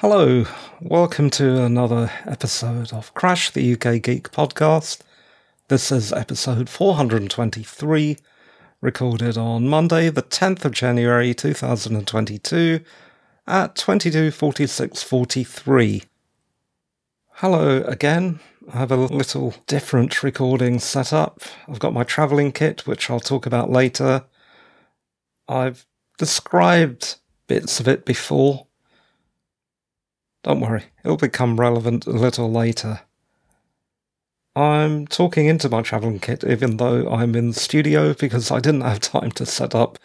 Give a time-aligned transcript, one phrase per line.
[0.00, 0.44] Hello,
[0.80, 5.00] welcome to another episode of Crash the UK Geek podcast.
[5.66, 8.16] This is episode 423,
[8.80, 12.78] recorded on Monday, the 10th of January 2022
[13.48, 16.04] at 22:46:43.
[17.32, 18.38] Hello again.
[18.72, 21.42] I have a little different recording set up.
[21.66, 24.26] I've got my traveling kit, which I'll talk about later.
[25.48, 25.84] I've
[26.18, 27.16] described
[27.48, 28.67] bits of it before
[30.42, 33.00] don't worry, it'll become relevant a little later.
[34.56, 38.80] I'm talking into my travelling kit even though I'm in the studio because I didn't
[38.80, 39.98] have time to set up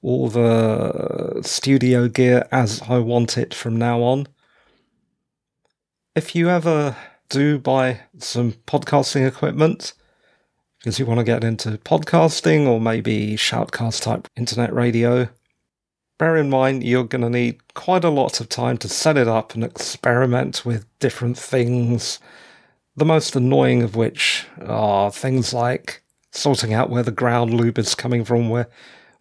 [0.00, 4.26] all the studio gear as I want it from now on.
[6.14, 6.96] If you ever
[7.28, 9.92] do buy some podcasting equipment,
[10.78, 15.28] because you want to get into podcasting or maybe shoutcast type internet radio,
[16.18, 19.28] bear in mind you're going to need quite a lot of time to set it
[19.28, 22.18] up and experiment with different things.
[22.96, 26.02] The most annoying of which are things like
[26.32, 28.68] sorting out where the ground loop is coming from, where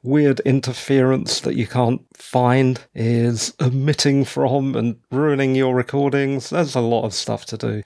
[0.02, 6.50] weird interference that you can't find is emitting from and ruining your recordings.
[6.50, 7.84] There's a lot of stuff to do.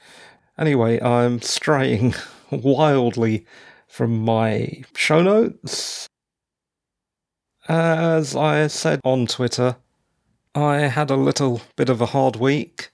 [0.57, 2.15] Anyway, I'm straying
[2.51, 3.45] wildly
[3.87, 6.07] from my show notes
[7.67, 9.77] as I said on Twitter,
[10.55, 12.91] I had a little bit of a hard week.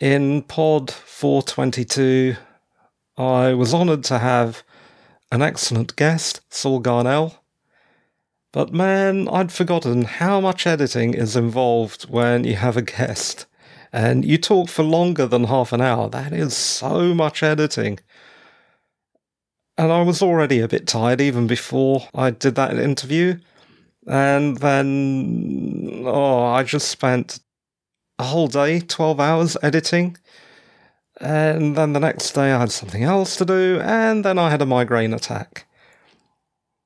[0.00, 2.36] In Pod 422,
[3.16, 4.62] I was honoured to have
[5.30, 7.38] an excellent guest, Saul Garnell.
[8.52, 13.46] But man, I'd forgotten how much editing is involved when you have a guest.
[13.92, 16.08] And you talk for longer than half an hour.
[16.08, 18.00] That is so much editing.
[19.84, 23.38] And I was already a bit tired even before I did that interview.
[24.06, 27.40] And then, oh, I just spent
[28.18, 30.16] a whole day, 12 hours editing.
[31.20, 33.78] And then the next day I had something else to do.
[33.84, 35.66] And then I had a migraine attack.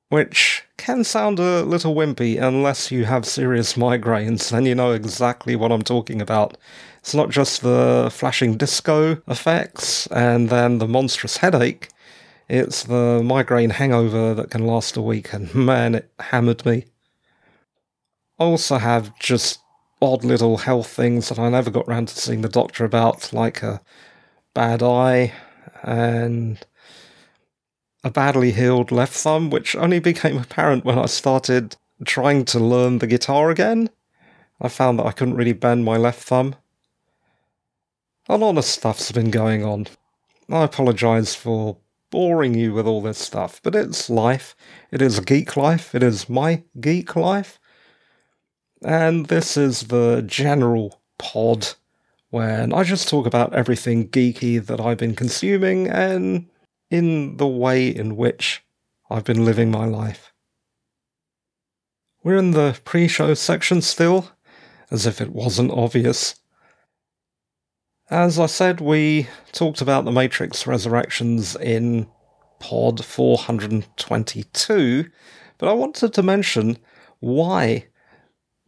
[0.09, 5.55] Which can sound a little wimpy unless you have serious migraines, then you know exactly
[5.55, 6.57] what I'm talking about.
[6.97, 11.87] It's not just the flashing disco effects and then the monstrous headache
[12.49, 16.85] it's the migraine hangover that can last a week, and man, it hammered me.
[18.39, 19.59] I also have just
[20.01, 23.61] odd little health things that I never got round to seeing the doctor about, like
[23.61, 23.81] a
[24.53, 25.33] bad eye
[25.83, 26.59] and
[28.03, 32.99] a badly healed left thumb, which only became apparent when I started trying to learn
[32.99, 33.89] the guitar again.
[34.61, 36.55] I found that I couldn't really bend my left thumb.
[38.27, 39.87] A lot of stuff's been going on.
[40.49, 41.77] I apologise for
[42.09, 44.55] boring you with all this stuff, but it's life.
[44.91, 45.93] It is geek life.
[45.93, 47.59] It is my geek life.
[48.83, 51.73] And this is the general pod
[52.29, 56.47] when I just talk about everything geeky that I've been consuming and
[56.89, 58.63] in the way in which
[59.09, 60.33] I've been living my life.
[62.23, 64.31] We're in the pre show section still,
[64.91, 66.35] as if it wasn't obvious.
[68.11, 72.07] As I said, we talked about the Matrix Resurrections in
[72.57, 75.11] pod 422,
[75.59, 76.79] but I wanted to mention
[77.19, 77.85] why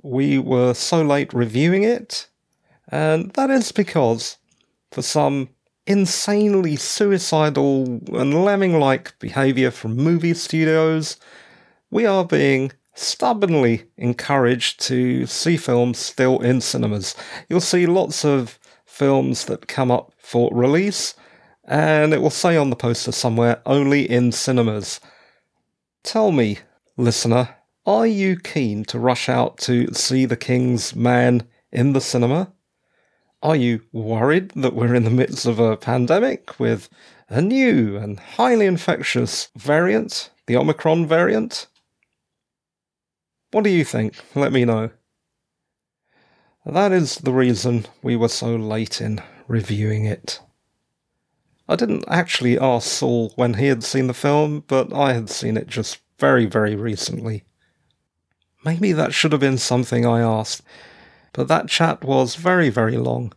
[0.03, 2.27] we were so late reviewing it,
[2.89, 4.37] and that is because,
[4.91, 5.49] for some
[5.87, 11.17] insanely suicidal and lemming like behaviour from movie studios,
[11.89, 17.15] we are being stubbornly encouraged to see films still in cinemas.
[17.49, 18.59] You'll see lots of
[19.01, 21.15] films that come up for release,
[21.63, 24.99] and it will say on the poster somewhere only in cinemas.
[26.03, 26.59] Tell me,
[26.97, 32.53] listener, are you keen to rush out to see The King's Man in the cinema?
[33.41, 36.87] Are you worried that we're in the midst of a pandemic with
[37.27, 41.65] a new and highly infectious variant, the Omicron variant?
[43.49, 44.13] What do you think?
[44.35, 44.91] Let me know.
[46.65, 50.39] That is the reason we were so late in reviewing it.
[51.67, 55.57] I didn't actually ask Saul when he had seen the film, but I had seen
[55.57, 57.43] it just very, very recently.
[58.63, 60.61] Maybe that should have been something I asked,
[61.33, 63.33] but that chat was very, very long.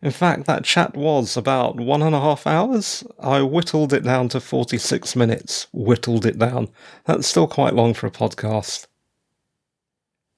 [0.00, 3.04] In fact, that chat was about one and a half hours.
[3.20, 5.68] I whittled it down to 46 minutes.
[5.72, 6.68] Whittled it down.
[7.04, 8.86] That's still quite long for a podcast.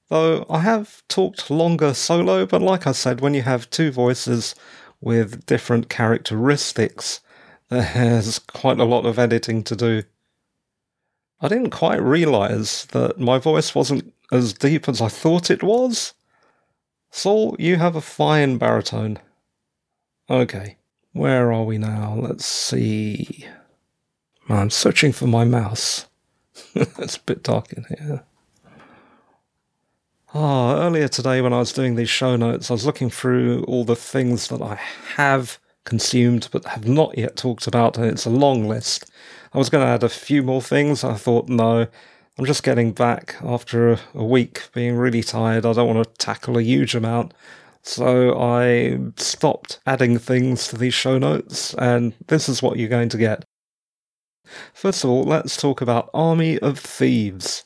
[0.09, 4.53] Though I have talked longer solo, but like I said, when you have two voices
[5.01, 7.21] with different characteristics,
[7.69, 10.03] there's quite a lot of editing to do.
[11.41, 16.13] I didn't quite realise that my voice wasn't as deep as I thought it was.
[17.11, 19.19] Saul, you have a fine baritone.
[20.29, 20.77] Okay,
[21.13, 22.15] where are we now?
[22.15, 23.45] Let's see.
[24.49, 26.07] I'm searching for my mouse.
[26.75, 28.23] it's a bit dark in here.
[30.37, 33.85] Oh, earlier today when I was doing these show notes, I was looking through all
[33.85, 34.75] the things that I
[35.15, 39.09] have consumed but have not yet talked about, and it's a long list.
[39.53, 41.05] I was going to add a few more things.
[41.05, 41.87] I thought, no,
[42.37, 45.65] I'm just getting back after a, a week being really tired.
[45.65, 47.33] I don't want to tackle a huge amount.
[47.81, 53.07] So I stopped adding things to these show notes, and this is what you're going
[53.07, 53.45] to get.
[54.73, 57.63] First of all, let's talk about Army of Thieves.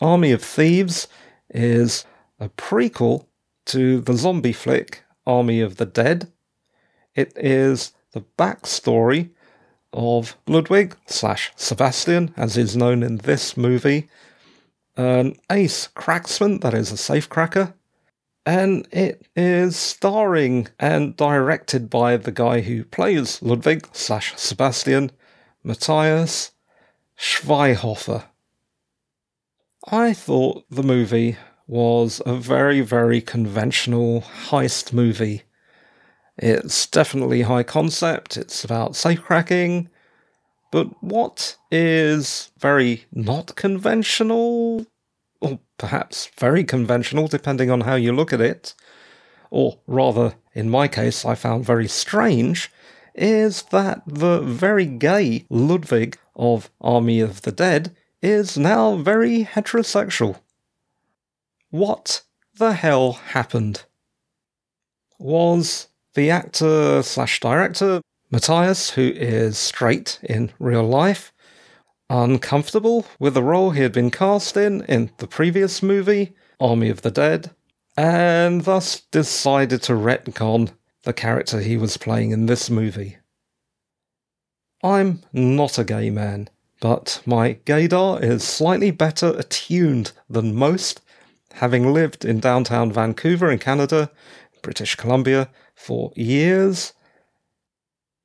[0.00, 1.08] Army of Thieves
[1.54, 2.04] is
[2.38, 3.26] a prequel
[3.66, 6.30] to the zombie flick Army of the Dead.
[7.14, 9.30] It is the backstory
[9.92, 14.08] of Ludwig slash Sebastian, as is known in this movie,
[14.96, 17.74] an ace cracksman, that is a safecracker,
[18.44, 25.10] and it is starring and directed by the guy who plays Ludwig slash Sebastian,
[25.62, 26.52] Matthias
[27.18, 28.24] Schweighöfer.
[29.90, 31.36] I thought the movie
[31.66, 35.42] was a very, very conventional heist movie.
[36.38, 39.88] It's definitely high concept, it's about safecracking,
[40.72, 44.86] but what is very not conventional,
[45.40, 48.74] or perhaps very conventional, depending on how you look at it,
[49.50, 52.72] or rather, in my case, I found very strange,
[53.14, 60.40] is that the very gay Ludwig of Army of the Dead is now very heterosexual.
[61.70, 62.22] What
[62.56, 63.84] the hell happened?
[65.18, 68.00] Was the actor slash director,
[68.30, 71.34] Matthias, who is straight in real life,
[72.08, 77.02] uncomfortable with the role he had been cast in in the previous movie, Army of
[77.02, 77.50] the Dead,
[77.94, 80.72] and thus decided to retcon
[81.02, 83.18] the character he was playing in this movie.
[84.82, 86.48] I'm not a gay man,
[86.80, 91.00] but my gaydar is slightly better attuned than most,
[91.54, 94.10] having lived in downtown Vancouver in Canada,
[94.62, 96.92] British Columbia, for years.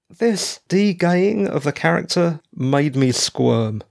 [0.10, 3.84] This de-gaying of the character made me squirm.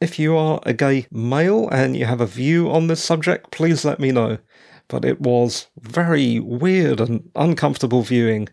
[0.00, 3.84] If you are a gay male and you have a view on this subject, please
[3.84, 4.38] let me know.
[4.88, 8.48] But it was very weird and uncomfortable viewing.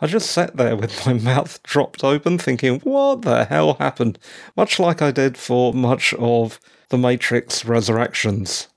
[0.00, 4.18] I just sat there with my mouth dropped open, thinking, what the hell happened?
[4.56, 6.60] Much like I did for much of
[6.90, 8.68] The Matrix Resurrections.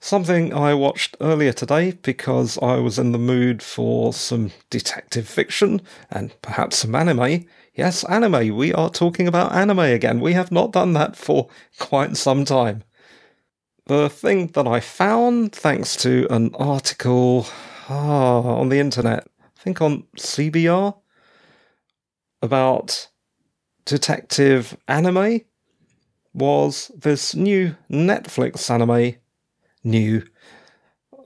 [0.00, 5.80] Something I watched earlier today because I was in the mood for some detective fiction
[6.10, 7.46] and perhaps some anime.
[7.74, 8.54] Yes, anime.
[8.54, 10.20] We are talking about anime again.
[10.20, 11.48] We have not done that for
[11.78, 12.84] quite some time.
[13.86, 17.46] The thing that I found, thanks to an article
[17.88, 19.26] ah, on the internet,
[19.64, 20.94] think on CBR
[22.42, 23.08] about
[23.86, 25.40] detective anime
[26.34, 29.16] was this new Netflix anime.
[29.82, 30.22] New.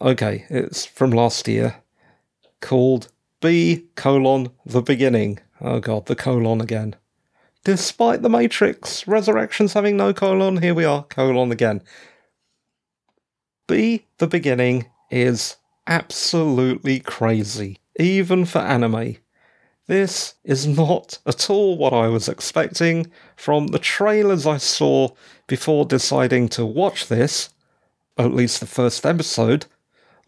[0.01, 1.83] Okay, it's from last year.
[2.61, 5.41] Called B colon the beginning.
[5.61, 6.95] Oh god, the colon again.
[7.65, 11.83] Despite the Matrix Resurrections having no colon, here we are, colon again.
[13.67, 15.57] B the beginning is
[15.89, 19.17] absolutely crazy even for anime.
[19.87, 25.11] This is not at all what I was expecting from the trailers I saw
[25.47, 27.51] before deciding to watch this,
[28.17, 29.67] at least the first episode.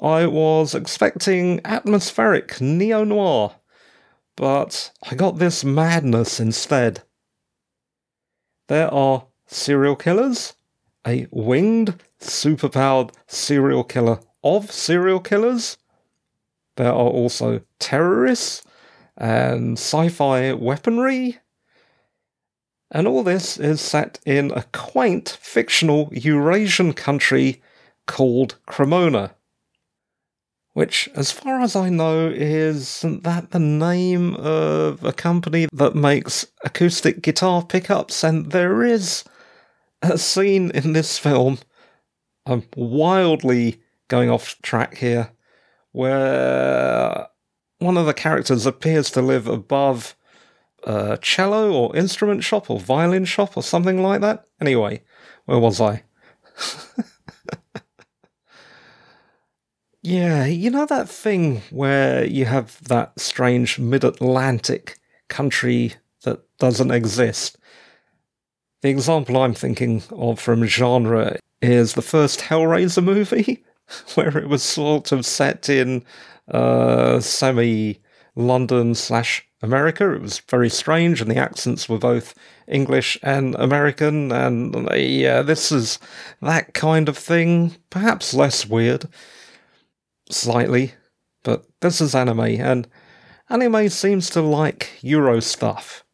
[0.00, 3.56] I was expecting atmospheric neo noir,
[4.34, 7.02] but I got this madness instead.
[8.68, 10.54] There are serial killers,
[11.06, 15.76] a winged, superpowered serial killer of serial killers,
[16.80, 18.62] there are also terrorists
[19.14, 21.38] and sci fi weaponry.
[22.90, 27.60] And all this is set in a quaint fictional Eurasian country
[28.06, 29.34] called Cremona.
[30.72, 36.46] Which, as far as I know, isn't that the name of a company that makes
[36.64, 38.24] acoustic guitar pickups?
[38.24, 39.22] And there is
[40.00, 41.58] a scene in this film.
[42.46, 45.32] I'm wildly going off track here
[45.92, 47.26] where
[47.78, 50.16] one of the characters appears to live above
[50.84, 54.46] a cello or instrument shop or violin shop or something like that.
[54.60, 55.02] Anyway,
[55.46, 56.02] where was I?
[60.02, 65.94] yeah, you know that thing where you have that strange mid Atlantic country
[66.24, 67.56] that doesn't exist?
[68.82, 73.64] The example I'm thinking of from genre is the first Hellraiser movie,
[74.14, 76.04] where it was sort of set in
[76.50, 78.00] uh, semi
[78.36, 80.12] London slash America.
[80.14, 82.34] It was very strange, and the accents were both
[82.66, 84.32] English and American.
[84.32, 85.98] And yeah, this is
[86.40, 87.76] that kind of thing.
[87.90, 89.08] Perhaps less weird,
[90.30, 90.94] slightly,
[91.42, 92.88] but this is anime, and
[93.48, 96.04] anime seems to like Euro stuff.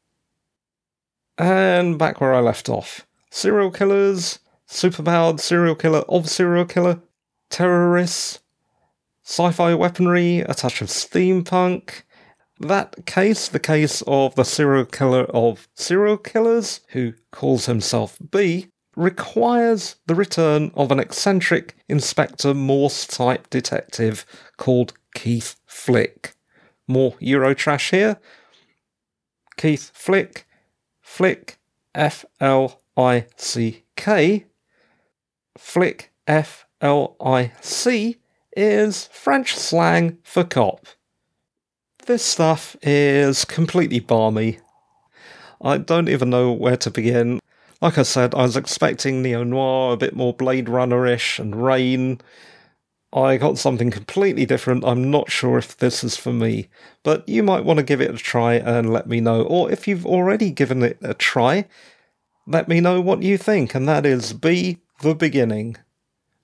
[1.39, 7.01] And back where I left off serial killers, superpowered serial killer of serial killer,
[7.51, 8.41] terrorists,
[9.23, 12.03] sci fi weaponry, a touch of steampunk.
[12.59, 18.69] That case, the case of the serial killer of serial killers, who calls himself B,
[18.97, 24.25] requires the return of an eccentric Inspector Morse type detective
[24.57, 26.35] called Keith Flick.
[26.89, 28.19] More Eurotrash here.
[29.57, 30.47] Keith Flick,
[31.01, 31.59] Flick,
[31.95, 34.47] F L I C K,
[35.57, 38.19] Flick, F L I C,
[38.57, 40.87] is French slang for cop.
[42.07, 44.59] This stuff is completely balmy.
[45.61, 47.41] I don't even know where to begin.
[47.81, 51.57] Like I said, I was expecting neo noir, a bit more Blade Runner ish, and
[51.57, 52.21] rain.
[53.13, 54.85] I got something completely different.
[54.85, 56.69] I'm not sure if this is for me,
[57.03, 59.43] but you might want to give it a try and let me know.
[59.43, 61.67] Or if you've already given it a try,
[62.47, 63.75] let me know what you think.
[63.75, 65.77] And that is B the Beginning,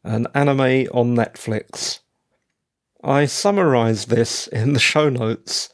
[0.05, 2.01] an anime on Netflix.
[3.05, 5.69] I summarise this in the show notes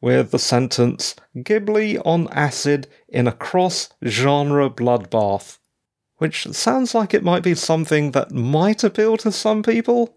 [0.00, 5.58] with the sentence Ghibli on acid in a cross genre bloodbath,
[6.16, 10.16] which sounds like it might be something that might appeal to some people.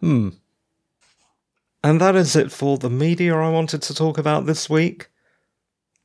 [0.00, 0.30] Hmm.
[1.82, 5.08] And that is it for the media I wanted to talk about this week.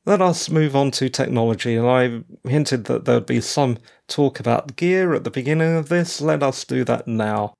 [0.04, 3.78] Let us move on to technology, and I hinted that there'd be some
[4.08, 6.20] talk about gear at the beginning of this.
[6.20, 7.54] Let us do that now.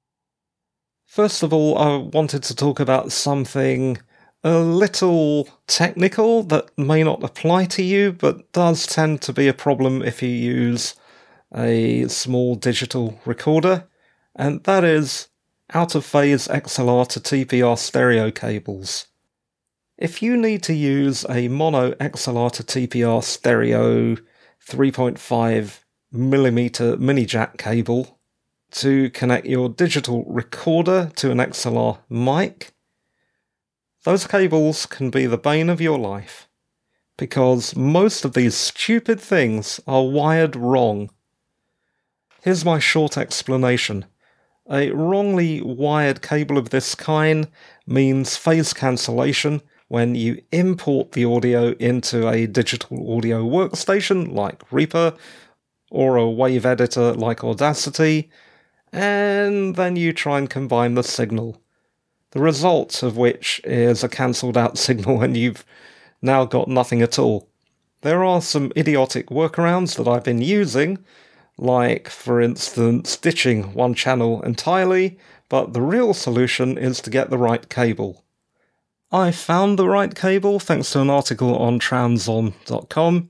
[1.06, 3.98] First of all, I wanted to talk about something
[4.42, 9.54] a little technical that may not apply to you, but does tend to be a
[9.54, 10.96] problem if you use
[11.54, 13.86] a small digital recorder,
[14.34, 15.28] and that is
[15.72, 19.06] out of phase XLR to TPR stereo cables.
[20.02, 24.16] If you need to use a mono XLR to TPR stereo
[24.68, 25.78] 3.5
[26.10, 28.18] millimeter mini jack cable
[28.72, 32.72] to connect your digital recorder to an XLR mic.
[34.02, 36.48] Those cables can be the bane of your life
[37.16, 41.10] because most of these stupid things are wired wrong.
[42.42, 44.06] Here's my short explanation.
[44.68, 47.46] A wrongly wired cable of this kind
[47.86, 55.12] means phase cancellation when you import the audio into a digital audio workstation like Reaper
[55.90, 58.30] or a wave editor like Audacity
[58.90, 61.60] and then you try and combine the signal.
[62.30, 65.62] The result of which is a cancelled out signal, and you've
[66.22, 67.50] now got nothing at all.
[68.00, 71.04] There are some idiotic workarounds that I've been using,
[71.58, 75.18] like, for instance, ditching one channel entirely,
[75.50, 78.24] but the real solution is to get the right cable.
[79.14, 83.28] I found the right cable thanks to an article on transom.com,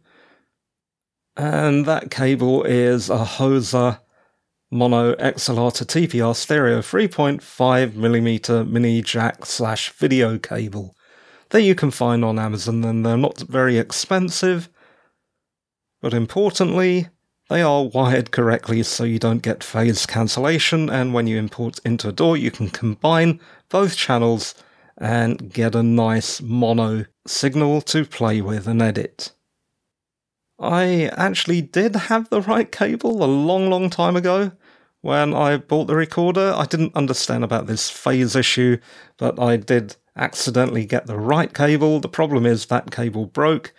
[1.37, 3.99] and that cable is a Hosa
[4.71, 10.95] mono XLR to TPR stereo 3.5mm mini jack slash video cable
[11.51, 14.69] that you can find on Amazon, and they're not very expensive.
[16.01, 17.09] But importantly,
[17.51, 22.11] they are wired correctly so you don't get phase cancellation, and when you import into
[22.11, 24.55] a DAW, you can combine both channels
[24.99, 29.33] and get a nice mono signal to play with and edit.
[30.59, 34.53] I actually did have the right cable a long, long time ago,
[35.03, 36.55] when I bought the recorder.
[36.57, 38.79] I didn't understand about this phase issue,
[39.19, 42.01] but I did accidentally get the right cable.
[42.01, 43.75] The problem is that cable broke.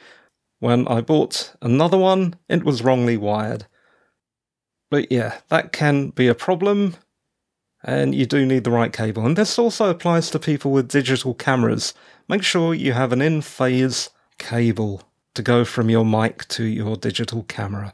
[0.59, 3.65] When I bought another one, it was wrongly wired.
[4.91, 6.95] But yeah, that can be a problem,
[7.83, 9.25] and you do need the right cable.
[9.25, 11.93] And this also applies to people with digital cameras.
[12.29, 16.95] Make sure you have an in phase cable to go from your mic to your
[16.95, 17.93] digital camera.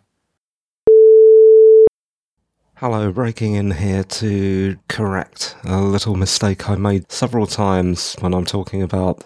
[2.75, 8.45] Hello, breaking in here to correct a little mistake I made several times when I'm
[8.45, 9.25] talking about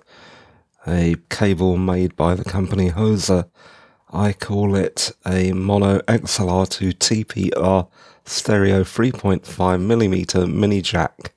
[0.88, 3.48] a cable made by the company Hosa.
[4.16, 7.88] I call it a mono XLR to TPR
[8.26, 11.34] stereo 3.5mm mini jack.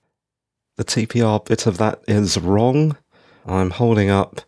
[0.77, 2.99] The TPR bit of that is wrong.
[3.47, 4.43] I'm holding up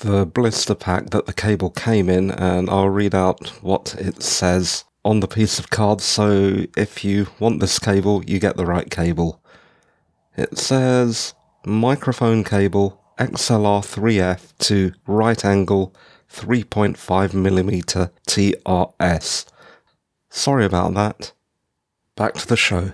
[0.00, 4.84] the blister pack that the cable came in and I'll read out what it says
[5.04, 8.90] on the piece of card, so if you want this cable, you get the right
[8.90, 9.42] cable.
[10.34, 11.34] It says
[11.66, 15.94] microphone cable XLR3F to right angle
[16.36, 19.46] 3.5mm TRS.
[20.28, 21.32] Sorry about that.
[22.14, 22.92] Back to the show.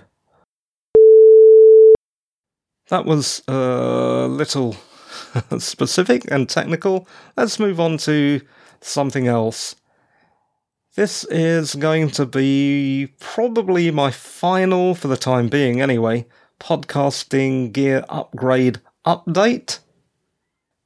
[2.87, 4.77] That was a little
[5.57, 7.05] specific and technical.
[7.35, 8.39] Let's move on to
[8.79, 9.75] something else.
[10.95, 16.27] This is going to be probably my final, for the time being anyway,
[16.61, 19.79] podcasting gear upgrade update.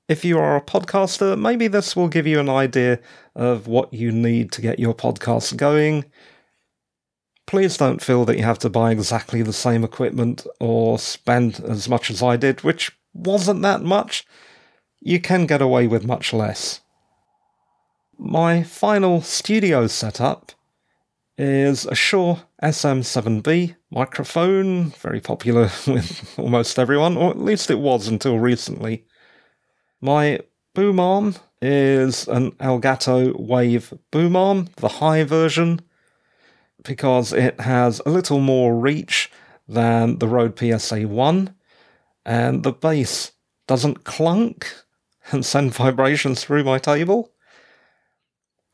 [0.08, 3.00] If you are a podcaster, maybe this will give you an idea
[3.36, 6.06] of what you need to get your podcast going.
[7.46, 11.90] Please don't feel that you have to buy exactly the same equipment or spend as
[11.90, 14.26] much as I did, which wasn't that much.
[15.02, 16.80] You can get away with much less.
[18.18, 20.54] My final studio setup
[21.38, 28.08] is a Shure SM7B microphone, very popular with almost everyone, or at least it was
[28.08, 29.06] until recently.
[30.01, 30.42] My
[30.75, 35.82] boom arm is an Elgato Wave boom arm, the high version,
[36.84, 39.32] because it has a little more reach
[39.68, 41.56] than the Rode PSA 1,
[42.25, 43.32] and the base
[43.68, 44.72] doesn't clunk
[45.32, 47.32] and send vibrations through my table.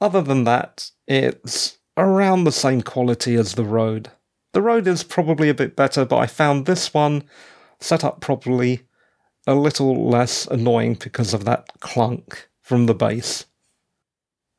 [0.02, 4.12] Other than that, it's around the same quality as the Rode.
[4.52, 7.24] The Rode is probably a bit better, but I found this one
[7.80, 8.82] set up properly
[9.46, 13.46] a little less annoying because of that clunk from the base.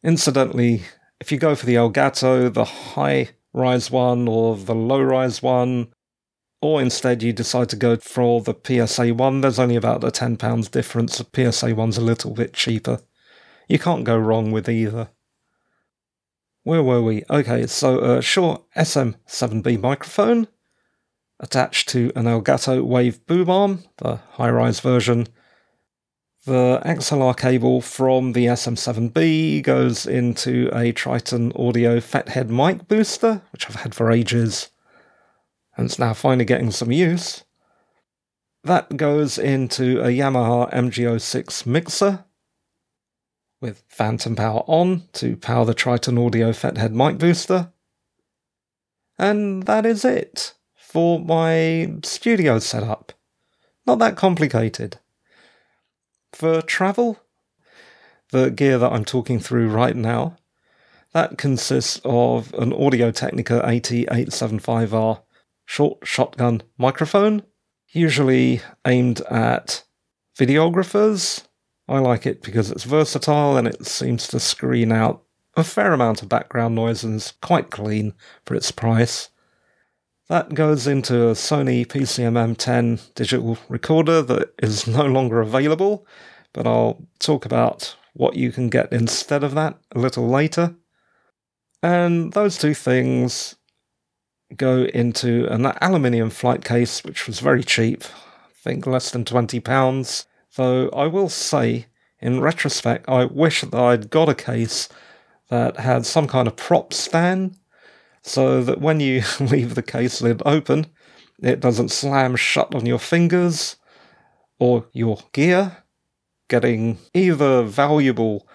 [0.02, 0.82] Incidentally,
[1.20, 5.88] if you go for the Elgato, the high rise one or the low rise one,
[6.60, 10.70] or instead you decide to go for the PSA one, there's only about a £10
[10.70, 11.18] difference.
[11.18, 13.00] The PSA one's a little bit cheaper.
[13.68, 15.08] You can't go wrong with either.
[16.62, 17.24] Where were we?
[17.28, 20.48] Okay, so a Shure SM7B microphone
[21.44, 25.28] attached to an Elgato Wave boom arm, the high rise version.
[26.46, 33.68] The XLR cable from the SM7B goes into a Triton Audio FetHead mic booster, which
[33.68, 34.70] I've had for ages,
[35.76, 37.44] and it's now finally getting some use.
[38.62, 42.24] That goes into a Yamaha MG06 mixer,
[43.60, 47.70] with phantom power on to power the Triton Audio FetHead mic booster.
[49.18, 50.54] And that is it
[50.94, 53.12] for my studio setup.
[53.84, 55.00] Not that complicated.
[56.32, 57.18] For travel,
[58.30, 60.36] the gear that I'm talking through right now,
[61.12, 65.22] that consists of an Audio Technica AT875R
[65.66, 67.42] short shotgun microphone,
[67.88, 69.82] usually aimed at
[70.38, 71.44] videographers
[71.88, 75.24] I like it because it's versatile and it seems to screen out
[75.56, 78.14] a fair amount of background noise and is quite clean
[78.46, 79.30] for its price.
[80.28, 86.06] That goes into a Sony PCM M10 digital recorder that is no longer available,
[86.52, 90.74] but I'll talk about what you can get instead of that a little later.
[91.82, 93.56] And those two things
[94.56, 100.26] go into an aluminium flight case, which was very cheap, I think less than £20
[100.56, 101.86] Though I will say,
[102.20, 104.88] in retrospect, I wish that I'd got a case
[105.50, 107.56] that had some kind of prop stand
[108.24, 110.86] so that when you leave the case lid open,
[111.40, 113.76] it doesn't slam shut on your fingers
[114.58, 115.84] or your gear,
[116.48, 118.48] getting either valuable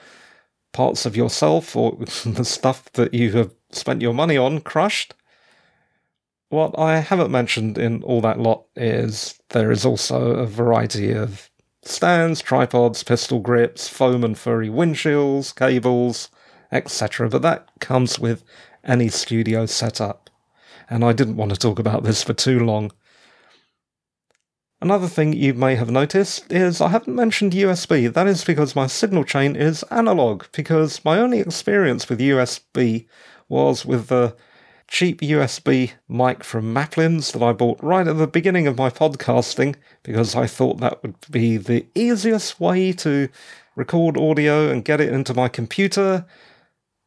[0.74, 1.92] parts of yourself or
[2.26, 5.14] the stuff that you have spent your money on crushed.
[6.50, 11.52] What I haven't mentioned in all that lot is there is also a variety of
[11.84, 16.32] stands, tripods, pistol grips, foam and furry windshields, cables,
[16.72, 17.30] etc.
[17.30, 18.44] But that comes with
[18.90, 20.30] any studio setup.
[20.90, 22.92] And I didn't want to talk about this for too long.
[24.82, 28.12] Another thing you may have noticed is I haven't mentioned USB.
[28.12, 33.06] That is because my signal chain is analog, because my only experience with USB
[33.50, 34.36] was with the
[34.88, 39.76] cheap USB mic from Maplins that I bought right at the beginning of my podcasting
[40.02, 43.30] because I thought that would be the easiest way to
[43.76, 46.26] record audio and get it into my computer.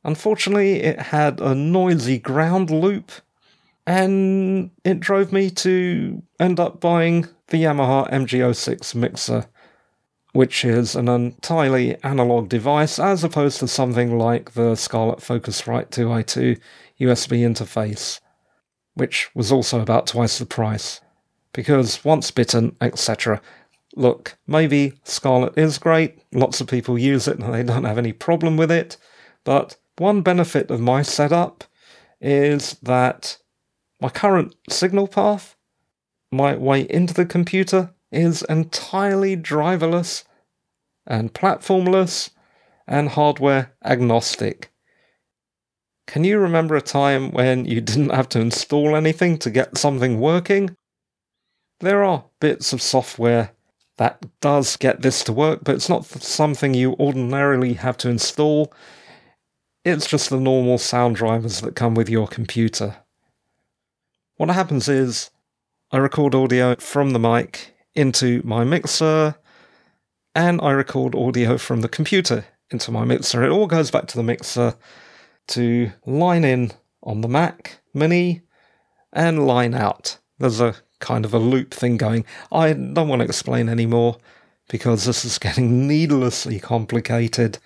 [0.05, 3.13] Unfortunately, it had a noisy ground loop
[3.87, 9.47] and it drove me to end up buying the Yamaha MG06 mixer,
[10.33, 16.61] which is an entirely analog device as opposed to something like the Scarlett Focusrite 2i2
[17.01, 18.21] USB interface,
[18.95, 21.01] which was also about twice the price.
[21.53, 23.41] Because once bitten, etc.
[23.95, 28.13] Look, maybe Scarlett is great, lots of people use it and they don't have any
[28.13, 28.97] problem with it,
[29.45, 31.65] but one benefit of my setup
[32.21, 33.39] is that
[34.01, 35.57] my current signal path,
[36.31, 40.25] my way into the computer, is entirely driverless
[41.07, 42.31] and platformless
[42.87, 44.71] and hardware agnostic.
[46.07, 50.21] Can you remember a time when you didn't have to install anything to get something
[50.21, 50.77] working?
[51.81, 53.53] There are bits of software
[53.99, 58.73] that does get this to work, but it's not something you ordinarily have to install.
[59.85, 62.99] It's just the normal sound drivers that come with your computer.
[64.37, 65.31] What happens is
[65.91, 69.35] I record audio from the mic into my mixer,
[70.35, 73.43] and I record audio from the computer into my mixer.
[73.43, 74.77] It all goes back to the mixer
[75.49, 78.43] to line in on the Mac Mini
[79.13, 80.19] and line out.
[80.39, 82.25] There's a kind of a loop thing going.
[82.53, 84.19] I don't want to explain anymore
[84.69, 87.59] because this is getting needlessly complicated.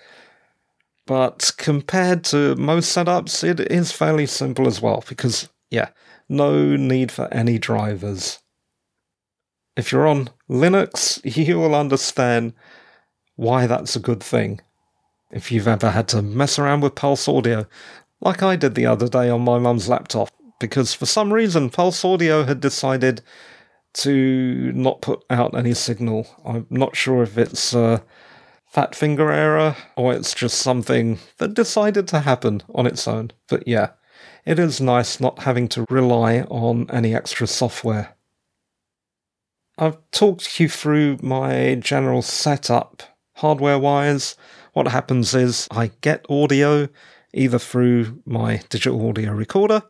[1.07, 5.89] But compared to most setups, it is fairly simple as well because, yeah,
[6.27, 8.39] no need for any drivers.
[9.77, 12.53] If you're on Linux, you will understand
[13.37, 14.59] why that's a good thing.
[15.31, 17.67] If you've ever had to mess around with Pulse Audio,
[18.19, 22.03] like I did the other day on my mum's laptop, because for some reason Pulse
[22.03, 23.21] Audio had decided
[23.93, 26.27] to not put out any signal.
[26.45, 28.03] I'm not sure if it's a
[28.77, 33.31] fat finger error or it's just something that decided to happen on its own.
[33.47, 33.93] But yeah,
[34.45, 38.15] it is nice not having to rely on any extra software.
[39.79, 43.01] I've talked you through my general setup
[43.37, 44.35] hardware wise.
[44.73, 46.87] What happens is I get audio
[47.33, 49.81] either through my digital audio recorder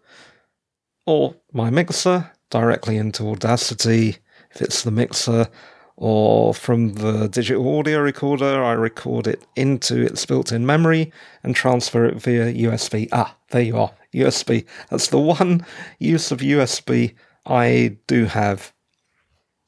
[1.06, 4.20] or my mixer directly into Audacity
[4.56, 5.50] if it's the mixer,
[5.98, 11.12] or from the digital audio recorder, I record it into its built in memory
[11.44, 13.10] and transfer it via USB.
[13.12, 14.66] Ah, there you are, USB.
[14.90, 15.66] That's the one
[15.98, 17.16] use of USB
[17.48, 18.74] I do have.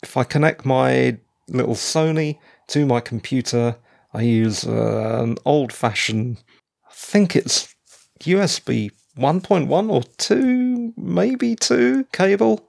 [0.04, 2.38] If I connect my little Sony
[2.68, 3.76] to my computer,
[4.14, 6.44] I use uh, an old fashioned,
[6.88, 7.76] I think it's
[8.20, 12.69] USB 1.1 or 2, maybe 2 cable,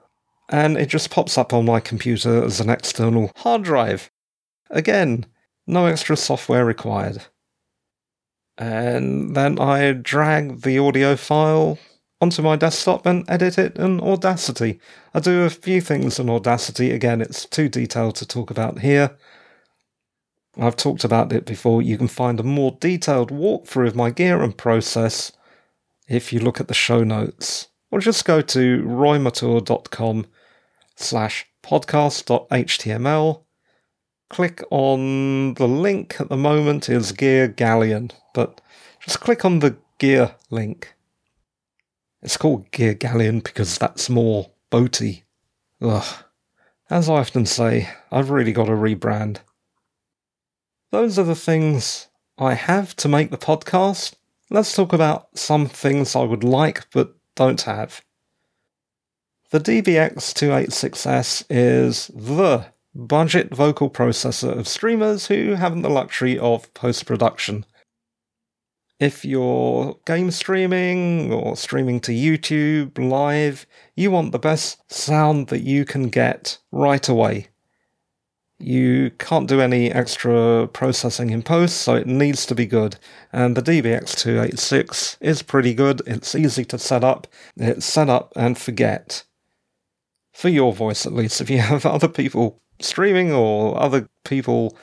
[0.50, 4.10] and it just pops up on my computer as an external hard drive.
[4.68, 5.24] Again,
[5.66, 7.24] no extra software required.
[8.58, 11.78] And then I drag the audio file
[12.20, 14.80] onto my desktop and edit it in Audacity.
[15.14, 16.90] I do a few things in Audacity.
[16.90, 19.16] Again, it's too detailed to talk about here.
[20.58, 21.80] I've talked about it before.
[21.80, 25.32] You can find a more detailed walkthrough of my gear and process
[26.08, 30.26] if you look at the show notes, or just go to roymathur.com
[31.00, 33.42] slash podcast.html.
[34.28, 38.60] Click on the link at the moment is Gear Galleon, but
[39.00, 40.94] just click on the gear link.
[42.22, 45.22] It's called Gear Galleon because that's more boaty.
[45.82, 46.24] Ugh.
[46.88, 49.38] As I often say, I've really got to rebrand.
[50.90, 54.14] Those are the things I have to make the podcast,
[54.50, 58.02] let's talk about some things I would like but don't have.
[59.50, 67.04] The DBX286S is the budget vocal processor of streamers who haven't the luxury of post
[67.04, 67.66] production.
[69.00, 75.62] If you're game streaming or streaming to YouTube live, you want the best sound that
[75.62, 77.48] you can get right away
[78.60, 82.96] you can't do any extra processing in post, so it needs to be good.
[83.32, 86.02] And the DBX286 is pretty good.
[86.06, 87.26] It's easy to set up.
[87.56, 89.24] It's set up and forget.
[90.40, 91.42] For your voice, at least.
[91.42, 94.74] If you have other people streaming or other people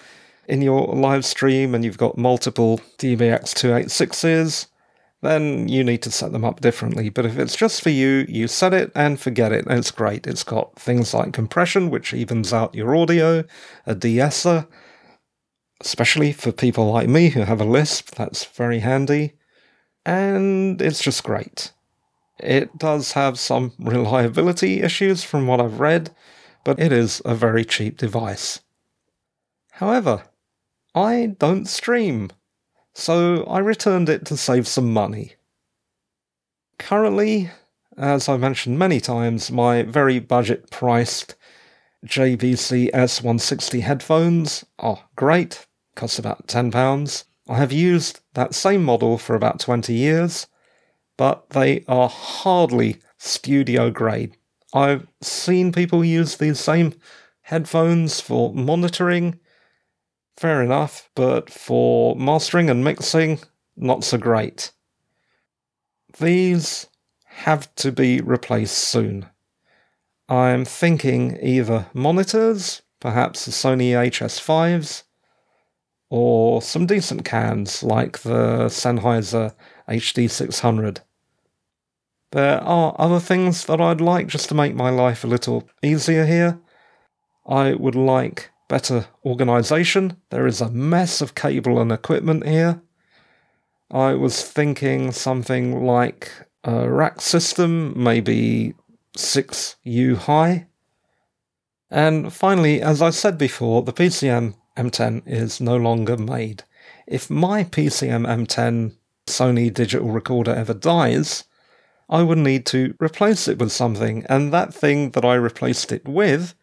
[0.48, 4.68] in your live stream and you've got multiple DBX286s,
[5.24, 7.10] then you need to set them up differently.
[7.10, 9.66] But if it's just for you, you set it and forget it.
[9.66, 10.28] And it's great.
[10.28, 13.44] It's got things like compression, which evens out your audio,
[13.88, 14.68] a de-esser,
[15.82, 19.34] especially for people like me who have a Lisp, that's very handy.
[20.06, 21.72] And it's just great.
[22.40, 26.12] It does have some reliability issues from what I've read,
[26.64, 28.60] but it is a very cheap device.
[29.72, 30.24] However,
[30.94, 32.32] I don't stream
[32.98, 35.34] so I returned it to save some money.
[36.80, 37.52] Currently,
[37.96, 41.36] as I've mentioned many times, my very budget priced
[42.08, 47.24] JVC S160 headphones are great, cost about £10.
[47.48, 50.48] I have used that same model for about 20 years,
[51.18, 54.38] but they are hardly studio grade.
[54.74, 56.94] I've seen people use these same
[57.42, 59.40] headphones for monitoring
[60.38, 63.40] fair enough, but for mastering and mixing,
[63.76, 64.72] not so great.
[66.20, 66.88] These
[67.26, 69.26] have to be replaced soon.
[70.30, 75.04] I'm thinking either monitors, perhaps the Sony HS5s,
[76.10, 79.54] or some decent cans like the Sennheiser
[79.90, 81.00] HD600.
[82.32, 86.26] There are other things that I'd like just to make my life a little easier
[86.26, 86.60] here.
[87.46, 90.18] I would like better organization.
[90.30, 92.82] There is a mess of cable and equipment here.
[93.90, 96.30] I was thinking something like
[96.66, 98.74] a rack system, maybe
[99.16, 100.68] 6U high.
[101.90, 106.64] And finally, as I said before, the PCM M10 is no longer made.
[107.08, 111.46] If my PCM M10 Sony digital recorder ever dies,
[112.10, 116.08] I would need to replace it with something, and that thing that I replaced it
[116.08, 116.56] with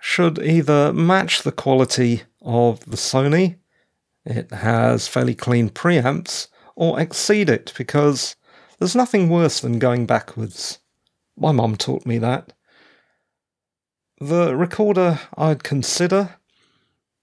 [0.00, 3.56] should either match the quality of the Sony,
[4.26, 8.36] it has fairly clean preamps, or exceed it because
[8.78, 10.78] there's nothing worse than going backwards.
[11.36, 12.52] My mum taught me that.
[14.20, 16.36] The recorder I'd consider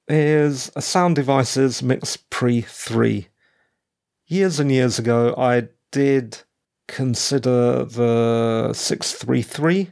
[0.07, 3.27] is a Sound Devices Mix Pre 3.
[4.27, 6.39] Years and years ago, I did
[6.91, 9.91] consider the 633,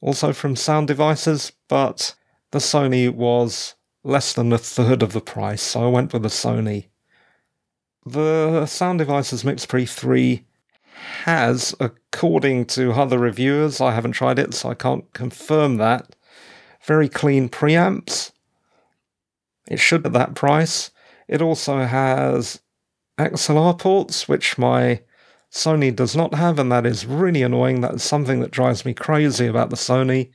[0.00, 2.14] also from Sound Devices, but
[2.52, 6.28] the Sony was less than a third of the price, so I went with the
[6.28, 6.86] Sony.
[8.06, 10.46] The Sound Devices Mix Pre 3
[11.24, 16.16] has, according to other reviewers, I haven't tried it, so I can't confirm that,
[16.82, 18.32] very clean preamps.
[19.70, 20.90] It should at that price.
[21.28, 22.62] It also has
[23.18, 25.02] XLR ports, which my
[25.52, 27.80] Sony does not have, and that is really annoying.
[27.80, 30.30] That is something that drives me crazy about the Sony.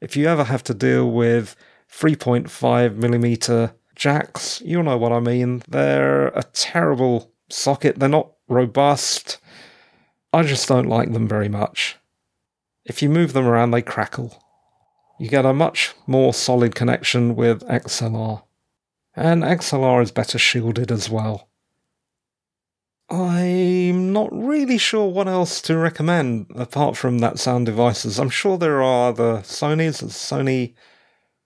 [0.00, 1.56] If you ever have to deal with
[1.92, 5.62] 3.5 millimeter jacks, you'll know what I mean.
[5.68, 7.98] They're a terrible socket.
[7.98, 9.38] They're not robust.
[10.32, 11.96] I just don't like them very much.
[12.84, 14.42] If you move them around, they crackle.
[15.18, 18.42] You get a much more solid connection with XLR.
[19.14, 21.49] And XLR is better shielded as well.
[23.10, 28.20] I'm not really sure what else to recommend apart from that sound devices.
[28.20, 30.74] I'm sure there are the Sony's, the Sony.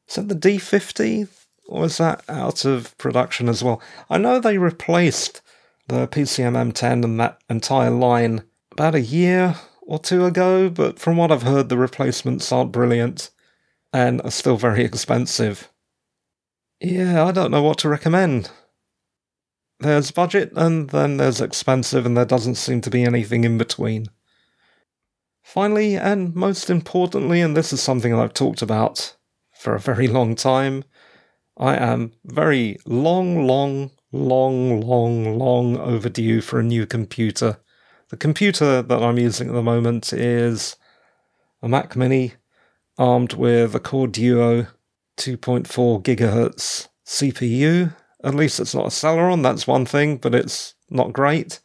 [0.06, 1.28] Is that the D50?
[1.66, 3.80] Or is that out of production as well?
[4.10, 5.40] I know they replaced
[5.88, 11.16] the PCM M10 and that entire line about a year or two ago, but from
[11.16, 13.30] what I've heard, the replacements aren't brilliant
[13.92, 15.70] and are still very expensive.
[16.80, 18.50] Yeah, I don't know what to recommend.
[19.84, 24.06] There's budget and then there's expensive, and there doesn't seem to be anything in between.
[25.42, 29.14] Finally, and most importantly, and this is something I've talked about
[29.52, 30.84] for a very long time,
[31.58, 37.58] I am very long, long, long, long, long overdue for a new computer.
[38.08, 40.76] The computer that I'm using at the moment is
[41.62, 42.34] a Mac Mini
[42.96, 44.66] armed with a Core Duo
[45.18, 47.94] 2.4 gigahertz CPU.
[48.24, 51.60] At least it's not a Celeron, that's one thing, but it's not great.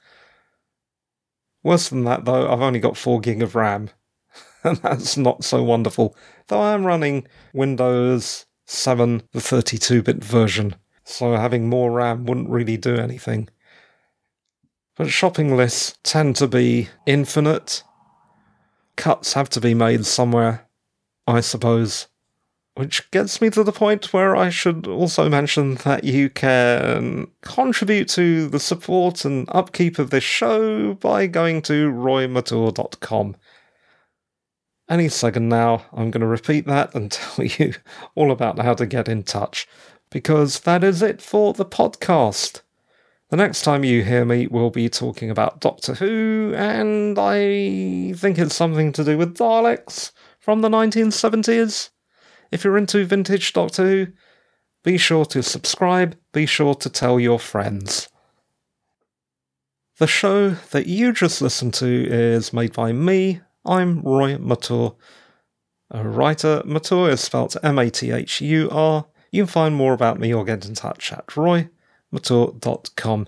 [1.63, 3.89] Worse than that, though, I've only got 4 gig of RAM,
[4.63, 6.15] and that's not so wonderful.
[6.48, 12.50] Though I am running Windows 7, the 32 bit version, so having more RAM wouldn't
[12.50, 13.50] really do anything.
[14.95, 17.84] But shopping lists tend to be infinite.
[18.98, 20.67] Cuts have to be made somewhere,
[21.26, 22.08] I suppose.
[22.75, 28.08] Which gets me to the point where I should also mention that you can contribute
[28.10, 33.36] to the support and upkeep of this show by going to roymathur.com.
[34.89, 37.73] Any second now, I'm going to repeat that and tell you
[38.15, 39.67] all about how to get in touch,
[40.10, 42.62] because that is it for the podcast.
[43.29, 48.39] The next time you hear me, we'll be talking about Doctor Who, and I think
[48.39, 51.91] it's something to do with Daleks from the 1970s.
[52.52, 54.08] If you're into vintage Doctor Who,
[54.84, 58.10] be sure to subscribe, be sure to tell your friends.
[59.98, 63.42] The show that you just listened to is made by me.
[63.66, 64.96] I'm Roy Mathur.
[65.92, 69.06] A writer, Mathur is spelled M A T H U R.
[69.32, 71.70] You can find more about me or get in touch at Roy
[72.12, 73.28] mathur.com.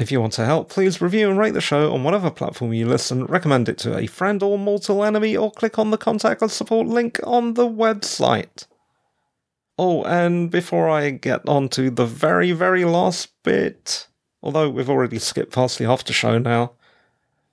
[0.00, 2.86] If you want to help, please review and rate the show on whatever platform you
[2.86, 6.54] listen, recommend it to a friend or mortal enemy, or click on the contact us
[6.54, 8.66] support link on the website.
[9.76, 14.06] Oh, and before I get on to the very, very last bit,
[14.42, 16.72] although we've already skipped past the after show now,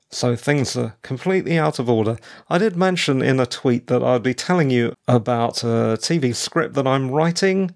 [0.10, 2.18] so things are completely out of order.
[2.50, 6.76] I did mention in a tweet that I'd be telling you about a TV script
[6.76, 7.76] that I'm writing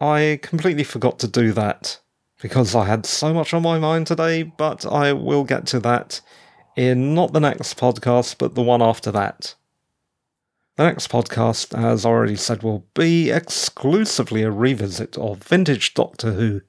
[0.00, 2.00] I completely forgot to do that
[2.40, 6.20] because I had so much on my mind today, but I will get to that
[6.76, 9.54] in not the next podcast, but the one after that.
[10.76, 16.62] The next podcast, as already said, will be exclusively a revisit of vintage Doctor Who.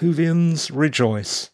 [0.00, 1.50] Whovians rejoice.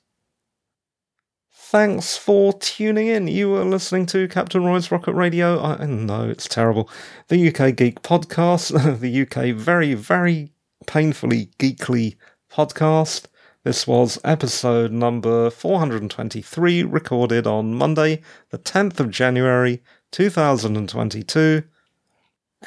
[1.53, 3.29] Thanks for tuning in.
[3.29, 5.63] You were listening to Captain Roy's Rocket Radio.
[5.63, 6.89] I know it's terrible.
[7.29, 10.53] The UK Geek Podcast, the UK very, very
[10.87, 12.17] painfully geekly
[12.51, 13.27] podcast.
[13.63, 21.63] This was episode number 423, recorded on Monday, the 10th of January 2022.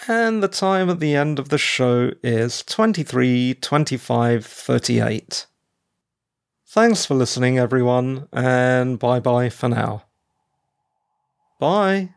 [0.07, 5.45] And the time at the end of the show is 23 25 38.
[6.65, 10.05] Thanks for listening, everyone, and bye bye for now.
[11.59, 12.12] Bye.